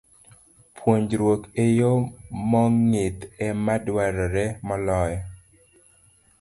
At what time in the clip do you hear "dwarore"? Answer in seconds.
3.85-4.45